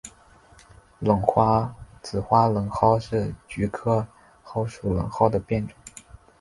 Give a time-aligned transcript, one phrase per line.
[0.01, 0.03] 紫
[2.19, 4.07] 花冷蒿是菊科
[4.43, 5.77] 蒿属冷蒿的变种。